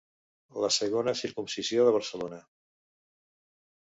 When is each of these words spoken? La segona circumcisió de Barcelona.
La 0.63 0.69
segona 0.77 1.13
circumcisió 1.19 1.85
de 1.89 1.93
Barcelona. 1.99 2.41